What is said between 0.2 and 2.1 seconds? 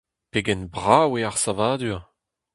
Pegen brav eo ar savadur!